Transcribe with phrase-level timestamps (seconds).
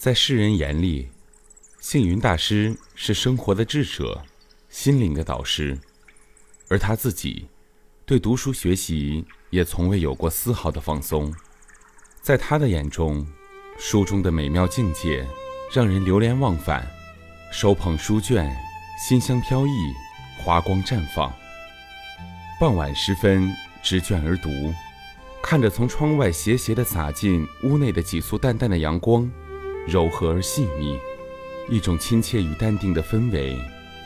[0.00, 1.10] 在世人眼里，
[1.78, 4.22] 幸云大师是生活的智者，
[4.70, 5.78] 心灵的导师，
[6.68, 7.46] 而他自己
[8.06, 11.30] 对读书学习也从未有过丝毫的放松。
[12.22, 13.26] 在他的眼中，
[13.78, 15.28] 书中的美妙境界
[15.70, 16.90] 让人流连忘返，
[17.52, 18.50] 手捧书卷，
[19.06, 19.70] 馨香飘逸，
[20.38, 21.30] 华光绽放。
[22.58, 24.48] 傍晚时分，执卷而读。
[25.42, 29.30] 看着从窗外斜斜的洒进屋内的几束淡淡的阳光，
[29.86, 30.98] 柔和而细密，
[31.68, 33.58] 一种亲切与淡定的氛围，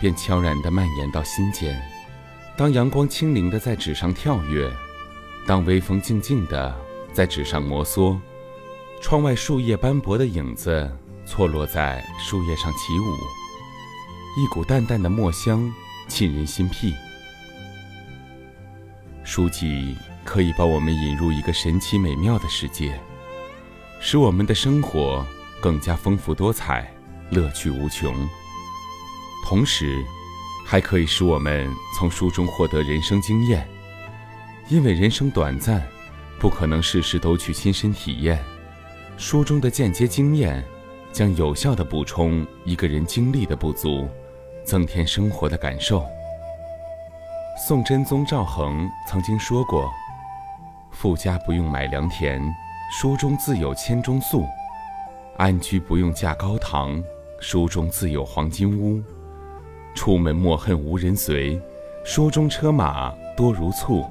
[0.00, 1.80] 便悄然地蔓延到心间。
[2.56, 4.70] 当阳光轻灵地在纸上跳跃，
[5.46, 6.74] 当微风静静地
[7.12, 8.18] 在纸上摩挲，
[9.00, 10.90] 窗外树叶斑驳的影子
[11.24, 15.72] 错落在树叶上起舞，一股淡淡的墨香
[16.08, 16.92] 沁人心脾。
[19.24, 19.96] 书籍。
[20.22, 23.00] 可以把我们引入一个神奇美妙的世界，
[24.00, 25.26] 使我们的生活
[25.60, 26.90] 更加丰富多彩、
[27.30, 28.14] 乐趣无穷。
[29.46, 30.04] 同时，
[30.66, 33.68] 还可以使我们从书中获得人生经验，
[34.68, 35.82] 因为人生短暂，
[36.38, 38.38] 不可能事事都去亲身体验。
[39.16, 40.64] 书中的间接经验，
[41.12, 44.08] 将有效地补充一个人经历的不足，
[44.64, 46.04] 增添生活的感受。
[47.66, 49.90] 宋真宗赵恒曾经说过。
[50.92, 52.42] 富家不用买良田，
[52.92, 54.44] 书中自有千钟粟；
[55.40, 57.02] 安居不用架高堂，
[57.38, 59.02] 书中自有黄金屋。
[59.94, 61.58] 出门莫恨无人随，
[62.04, 64.04] 书中车马多如簇；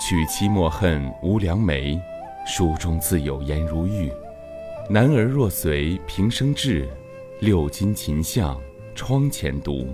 [0.00, 1.96] 娶妻莫恨无良媒，
[2.44, 4.10] 书中自有颜如玉。
[4.88, 6.88] 男儿若随平生志，
[7.38, 8.60] 六金琴向
[8.96, 9.86] 窗前读。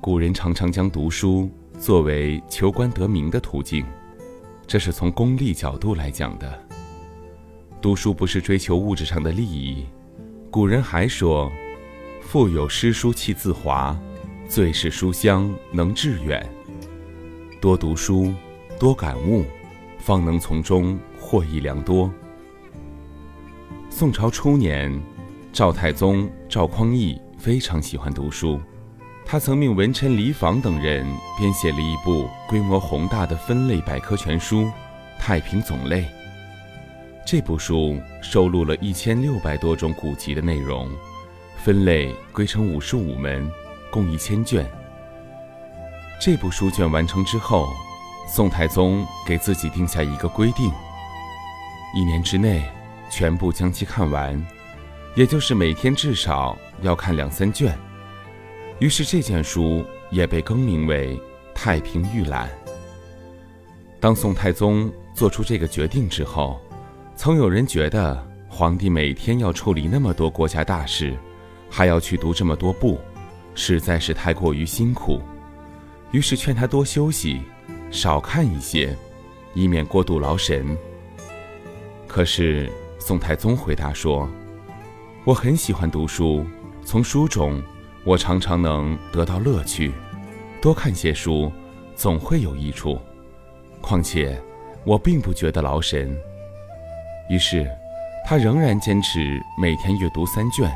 [0.00, 1.50] 古人常常将读书。
[1.76, 3.84] 作为求官得名的途径，
[4.64, 6.65] 这是从功利角度来讲的。
[7.86, 9.86] 读书不是追求物质上的利益。
[10.50, 11.52] 古人还说
[12.20, 13.96] ：“腹有诗书气自华，
[14.48, 16.44] 最是书香能致远。”
[17.62, 18.34] 多读书，
[18.76, 19.44] 多感悟，
[20.00, 22.10] 方能从中获益良多。
[23.88, 24.92] 宋朝初年，
[25.52, 28.60] 赵太宗赵匡胤非常喜欢读书。
[29.24, 31.06] 他曾命文臣李昉等人
[31.38, 34.62] 编写了一部规模宏大的分类百科全书
[35.20, 36.00] 《太平种类》。
[37.26, 40.88] 这部书收录了一千六百多种古籍的内容，
[41.56, 43.50] 分类归成五十五门，
[43.90, 44.64] 共一千卷。
[46.20, 47.66] 这部书卷完成之后，
[48.28, 50.70] 宋太宗给自己定下一个规定：
[51.96, 52.62] 一年之内
[53.10, 54.40] 全部将其看完，
[55.16, 57.76] 也就是每天至少要看两三卷。
[58.78, 61.16] 于是这件书也被更名为
[61.52, 62.48] 《太平御览》。
[63.98, 66.60] 当宋太宗做出这个决定之后，
[67.16, 71.16] 曾有人觉得皇帝每天要处理那么多国家大事，
[71.70, 73.00] 还要去读这么多部，
[73.54, 75.20] 实在是太过于辛苦。
[76.12, 77.40] 于是劝他多休息，
[77.90, 78.94] 少看一些，
[79.54, 80.76] 以免过度劳神。
[82.06, 84.28] 可是宋太宗回答说
[85.24, 86.44] ：“我很喜欢读书，
[86.84, 87.60] 从书中。”
[88.04, 89.92] 我常常能得到乐趣，
[90.62, 91.50] 多看些书，
[91.96, 92.96] 总会有益处。
[93.80, 94.40] 况且，
[94.84, 96.16] 我并不觉得劳神。
[97.28, 97.68] 于是，
[98.24, 100.70] 他仍然坚持每天阅读三卷，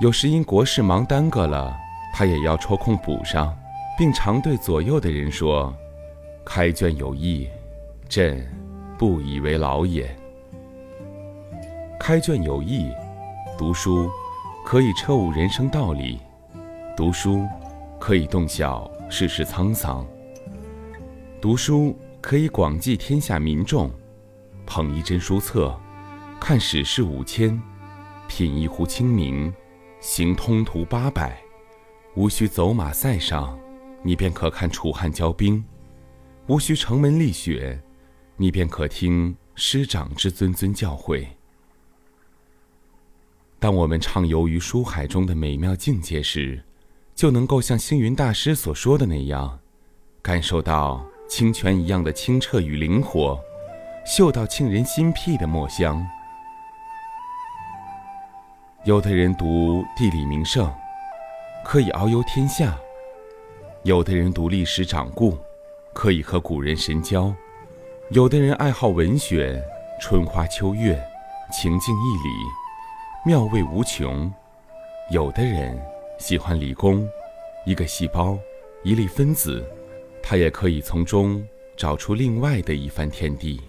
[0.00, 1.74] 有时因国事忙耽搁了，
[2.12, 3.56] 他也要抽空补上，
[3.96, 5.74] 并常对左右的人说
[6.44, 7.48] ：“开卷有益，
[8.08, 8.46] 朕
[8.98, 10.14] 不以为劳也。”
[11.98, 12.92] 开卷有益，
[13.56, 14.10] 读书
[14.64, 16.20] 可以彻悟人生道理。
[16.94, 17.46] 读书
[17.98, 20.06] 可以洞晓世事沧桑，
[21.40, 23.90] 读书可以广济天下民众。
[24.66, 25.78] 捧一真书册，
[26.46, 27.58] 看史事五千，
[28.28, 29.50] 品一壶清明，
[29.98, 31.42] 行通途八百，
[32.16, 33.58] 无需走马塞上，
[34.02, 35.64] 你便可看楚汉交兵；
[36.46, 37.82] 无需城门立雪，
[38.36, 41.26] 你便可听师长之谆谆教诲。
[43.58, 46.62] 当我们畅游于书海中的美妙境界时，
[47.14, 49.58] 就能够像星云大师所说的那样，
[50.20, 53.40] 感受到清泉一样的清澈与灵活，
[54.04, 56.06] 嗅到沁人心脾的墨香。
[58.84, 60.70] 有的人读地理名胜，
[61.64, 62.74] 可以遨游天下；
[63.82, 65.38] 有的人读历史掌故，
[65.94, 67.34] 可以和古人神交；
[68.10, 69.58] 有的人爱好文学，
[70.02, 71.02] 春花秋月，
[71.50, 72.30] 情境一理，
[73.24, 74.30] 妙味无穷；
[75.10, 75.80] 有的人。
[76.18, 77.08] 喜欢理工，
[77.66, 78.38] 一个细胞，
[78.84, 79.64] 一粒分子，
[80.22, 81.44] 他也可以从中
[81.76, 83.60] 找出另外的一番天地。